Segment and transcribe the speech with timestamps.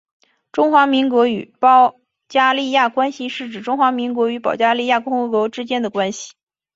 [0.51, 1.97] 中华民国与保
[2.27, 6.33] 加利亚关系是指中华民国与保加利亚共和国之间的关系。